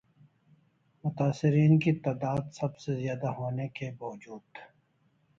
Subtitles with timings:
[1.03, 4.57] متاثرین کی تعداد سب سے زیادہ ہونے کے باوجود